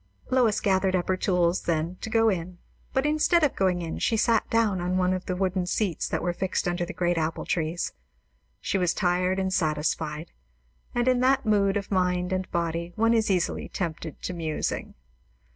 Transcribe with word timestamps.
Lois 0.31 0.59
gathered 0.59 0.95
up 0.95 1.07
her 1.07 1.15
tools 1.15 1.61
then, 1.65 1.95
to 2.01 2.09
go 2.09 2.27
in, 2.27 2.57
but 2.91 3.05
instead 3.05 3.43
of 3.43 3.55
going 3.55 3.83
in 3.83 3.99
she 3.99 4.17
sat 4.17 4.49
down 4.49 4.81
on 4.81 4.97
one 4.97 5.13
of 5.13 5.27
the 5.27 5.35
wooden 5.35 5.67
seats 5.67 6.09
that 6.09 6.23
were 6.23 6.33
fixed 6.33 6.67
under 6.67 6.83
the 6.83 6.91
great 6.91 7.19
apple 7.19 7.45
trees. 7.45 7.93
She 8.59 8.79
was 8.79 8.95
tired 8.95 9.37
and 9.37 9.53
satisfied; 9.53 10.31
and 10.95 11.07
in 11.07 11.19
that 11.19 11.45
mood 11.45 11.77
of 11.77 11.91
mind 11.91 12.33
and 12.33 12.49
body 12.49 12.93
one 12.95 13.13
is 13.13 13.29
easily 13.29 13.69
tempted 13.69 14.19
to 14.23 14.33
musing. 14.33 14.95